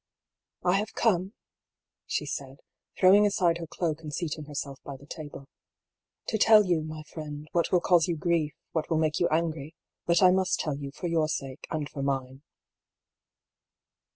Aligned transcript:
^^ 0.63 0.67
I 0.71 0.77
have 0.79 0.95
come," 0.95 1.35
she 2.07 2.25
said, 2.25 2.61
throwing 2.97 3.23
aside 3.27 3.59
her 3.59 3.67
cloak 3.67 4.01
and 4.01 4.11
seat 4.11 4.35
ing 4.35 4.45
herself 4.45 4.79
by 4.83 4.97
the 4.97 5.05
table," 5.05 5.47
to 6.29 6.39
tell 6.39 6.65
you, 6.65 6.81
my 6.81 7.03
friend, 7.03 7.47
what 7.51 7.71
will 7.71 7.81
cause 7.81 8.07
you 8.07 8.17
grief, 8.17 8.55
what 8.71 8.89
will 8.89 8.97
make 8.97 9.19
you 9.19 9.27
angry. 9.27 9.75
But 10.07 10.23
I 10.23 10.31
must 10.31 10.59
tell 10.59 10.75
you, 10.75 10.89
for 10.91 11.05
your 11.05 11.27
sake, 11.29 11.67
and 11.69 11.87
for 11.87 12.01
mine." 12.01 12.41